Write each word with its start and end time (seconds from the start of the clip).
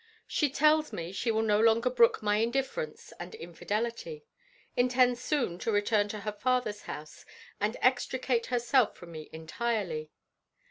She 0.25 0.49
tells 0.49 0.91
me 0.91 1.11
she 1.11 1.29
will 1.29 1.43
no 1.43 1.59
longer 1.59 1.91
brook 1.91 2.23
my 2.23 2.37
indifference 2.37 3.13
and 3.19 3.35
infidelity; 3.35 4.25
intends 4.75 5.21
soon 5.21 5.59
to 5.59 5.71
return 5.71 6.07
to 6.07 6.21
her 6.21 6.31
father's 6.31 6.81
house, 6.89 7.23
and 7.59 7.77
extricate 7.83 8.47
herself 8.47 8.97
from 8.97 9.11
me 9.11 9.29
entirely. 9.31 10.09